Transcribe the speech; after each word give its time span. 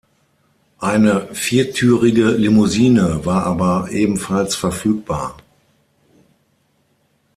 Eine 0.79 1.27
viertürige 1.35 2.31
Limousine 2.31 3.23
war 3.23 3.43
aber 3.45 3.91
ebenfalls 3.91 4.55
verfügbar. 4.55 5.37